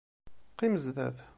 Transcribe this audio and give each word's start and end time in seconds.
Qqim 0.51 0.75
zdat. 0.85 1.17